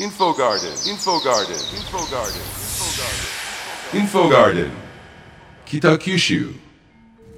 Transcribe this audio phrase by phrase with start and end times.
[0.00, 2.40] Info Garden, Info Garden, Info Garden,
[3.92, 4.70] Info Garden,
[5.66, 6.58] Kitakyushu.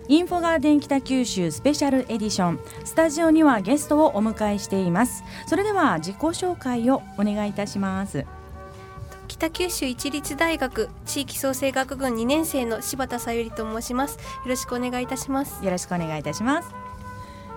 [0.09, 8.27] インフォガーデン北九州スペシャルエディションスタジオにはゲストをお迎えしていますそれでは自己紹介をお願いいたします
[9.27, 16.82] 北九州一律大学地域創生学群2年生の柴田さゆりと申しますよろしくお願いいたしますよろしくお願いいたします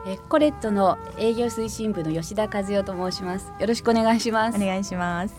[0.07, 3.51] えコレットの営業推進部の吉田和代と申します。
[3.59, 4.57] よろしくお願いします。
[4.57, 5.33] お願いします。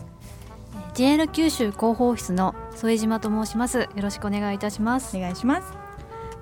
[0.95, 3.79] JR 九州広報室の添島と申します。
[3.81, 5.17] よろしくお願いいたします。
[5.17, 5.73] お願いします。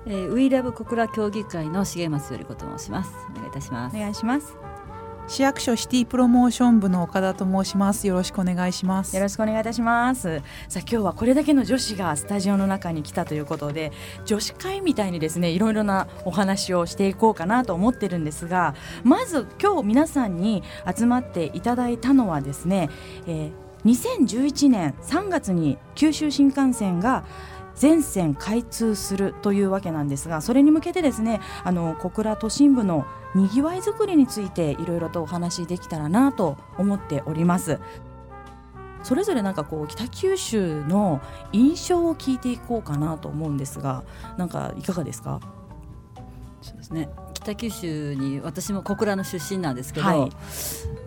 [0.07, 3.11] えー、ウィラブ小倉協議会の重松より子と申します。
[3.31, 3.95] お願いいたします。
[3.95, 4.74] お願いします
[5.27, 8.05] 市役所シティプロモーション部の岡田と申します。
[8.05, 9.15] よろしくお願いします。
[9.15, 10.41] よろしくお願いいたします。
[10.69, 13.91] さあ今日はこれだけの女子がスタジオの中に来たということで
[14.25, 20.61] 女子会みたいにですねいろいろなお話をしていこうかなと思ってるんですがまず今日皆さんに
[20.95, 22.89] 集まっていただいたのはですね、
[23.25, 27.25] えー、2011年3月に九州新幹線が
[27.75, 37.79] 全線開通するというわけなんですがそれに向けてですねあの小倉都心部のにぎわいづくりについていろいろとお話できたらなと思っております。
[39.03, 44.03] それぞれなんかこう北九州の印象を聞いていこうかなと思うんですが
[44.35, 45.41] なんかいかがですか？
[46.61, 47.09] そうですね。
[47.35, 50.29] 北九州に私も小倉の出身なんですけど、はい、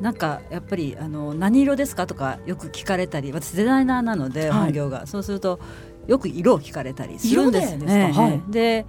[0.01, 5.59] なんかやっぱりあの何色ですかとかよく聞かれたり私デザイナーなので本業が、はい、そうすると
[6.09, 8.13] よく色を聞かれたりするんですね。
[8.13, 8.85] はい、で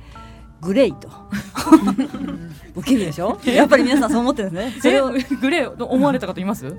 [0.61, 1.09] グレイと。
[2.75, 3.37] 受けるでしょ？
[3.45, 4.81] やっぱり皆さんそう思ってるんですね。
[4.81, 5.09] それを
[5.41, 6.75] グレー思われた方います？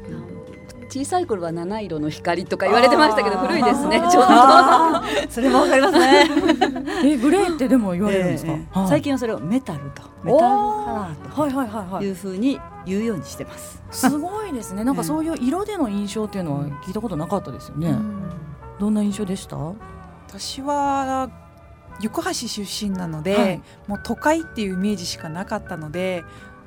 [0.89, 5.31] 小さい頃は七色の光とか言われてましたけど古いですねちょっと。
[5.31, 6.25] それもわかりますね。
[7.05, 10.03] えグレーってでも言われるんですか、えー、最近はそれをメタルと。
[10.25, 12.07] メタルカラーとはいはいはいはい。
[12.07, 13.81] いうふうに言うようにしてます。
[13.93, 14.83] すごいですね。
[14.83, 17.95] なんかそういう色での印象っていうのは聞いたことなかったですよね、
[18.81, 19.57] どんな印象でした？
[20.31, 21.29] 私は
[22.01, 26.25] 行橋出身なので、はい、もう都会っていうイメージしかなかったので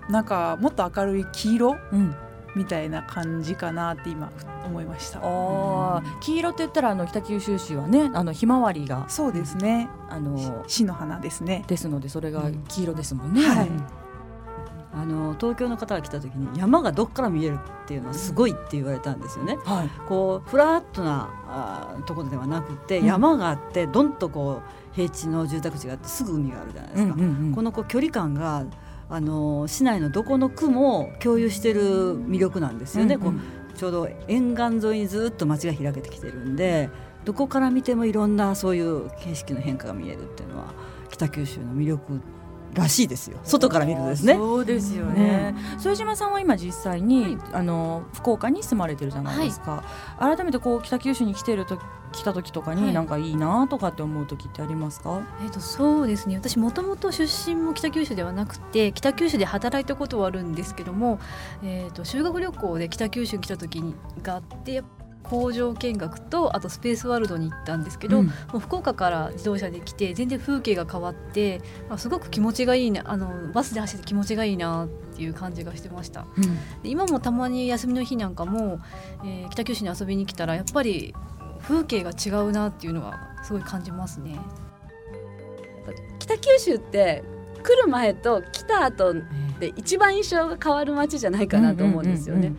[0.09, 2.15] なんかもっと明るい黄色、うん、
[2.55, 4.31] みたいな感じかなって今
[4.65, 5.19] 思いました。
[5.23, 9.89] あうん、黄色って言ったらあの北九州市はねあのひまわりがそうですね。
[10.09, 11.63] あの市の花ですね。
[11.67, 13.41] ですのでそれが黄色ですもんね。
[13.47, 13.69] はい。
[14.95, 19.57] あの東京の方が来た時に山がどっから見えるっていうのはすごいって言われたんですよね。
[19.65, 27.13] はい、こうフラットなあところではなくて山があってどんとこう平地の住宅地があってすぐ海があるじゃないですか。
[27.13, 28.65] うんうんうん、このこう距離感が
[29.09, 33.15] あの市内のどこの区も共有している魅力なんですよね。
[33.15, 33.43] うんうん、こ
[33.73, 36.89] うちょうど沿岸沿いにずっと街が開けてきてるんで
[37.25, 40.73] どこから見てもいろんなそういう景色の変化が見えるっていうのは
[41.09, 42.21] 北九州の魅力
[42.73, 43.39] らしいですよ。
[43.43, 44.35] 外から見るとですね。
[44.35, 49.83] そうですよね、うん、副島さんは今実際に、はい、あの福岡に住まれてるじゃないですか、
[50.17, 51.79] はい、改めてこう北九州に来てると
[52.11, 56.35] 来た時とかになんかいいなとかって思う時ってありますか、はい、えっ、とそうですね。
[56.35, 61.19] 私もともと出身も北九州ではなくて北九州で働いたことはあるんですけども、
[61.63, 64.83] えーと、と修学旅行で北九州に来た時にがあって
[65.23, 78.79] 工場見学とあとスペースワールドに行ったんですけど、うん、もう福岡から自動車で来て全然風景が変わってあすごく気持ちがいいなあのバスで走って気持ちがいいなっていう感じがしてました、うん、今もたまに休みの日なんかも、
[79.23, 81.15] えー、北九州に遊びに来たらやっぱり
[81.61, 84.37] 風景が違うなっていうのはすごい感じますね。
[86.19, 87.23] 北九州って
[87.61, 89.13] 来る前と来た後
[89.59, 92.53] で一番印象が変わる街じゃないかなと思うんですよね。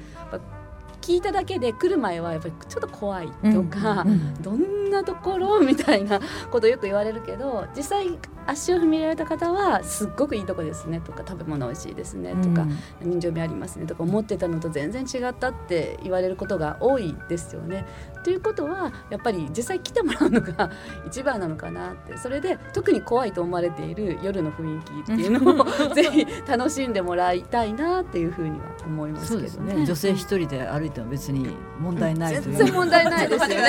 [1.04, 4.06] 聞いただけで来る前はやっぱりちょっと怖いとか、
[4.40, 5.60] どんなところ？
[5.60, 6.18] みたいな
[6.50, 8.06] ことよく言われるけど実際
[8.46, 12.62] 足を踏み入れられた方はすっごくいいとこですねとか食べ物美味しいですねとか、
[13.02, 17.86] うん、人情味ありますねとか思ってたのと全然違ったって言われることが多いですよね。
[18.24, 20.70] ということはやっぱり実際来てもらうのが
[21.06, 29.74] 一番なのかなってそれで特に怖いと思われている夜の雰囲気っていうのを ぜひ楽しんでもらいたいなっていうふうには思いますけどね。
[29.74, 32.40] ね女性一人で歩いても別に問題ない。
[32.40, 33.64] 全然問題ないですよね。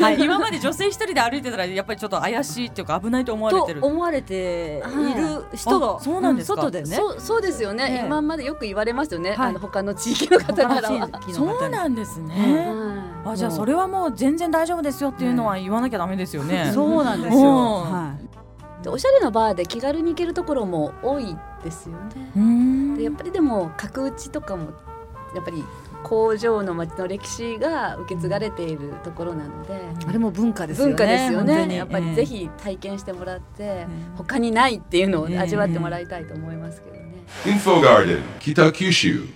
[0.00, 3.84] はい、今まで女性一人で歩いてたらやっぱりちょっと怪しいっていうか危ないと思われてる。
[3.84, 6.96] 思われている人が、そうなんです外でね。
[6.96, 9.34] そうそうですよね、今までよく言われますよね。
[9.38, 11.08] あの他の地域の方からは。
[11.30, 12.74] そうなんですね。
[13.24, 16.70] あじゃあそれはもう全然大丈夫ですよっていうのは言わなきゃダメですよね。
[16.74, 17.42] そうなんですよ。
[17.42, 18.88] はい。
[18.88, 21.96] おしゃれなバーで気軽に行けるところも多いですよ
[22.34, 22.96] ね。
[22.96, 24.72] でやっぱりでも角打ちとかも
[25.36, 25.64] やっぱり
[26.04, 29.74] 工場の町の歴史が受け継がれているところなので、
[30.06, 30.92] あれも文化ですよね。
[30.92, 31.74] 文化ですよね。
[31.74, 37.02] やっぱりぜひ体験してもらって、えー、他にないっていうのを味わってもらいたいと思いますけどね。
[37.44, 39.26] Info Garden 北九州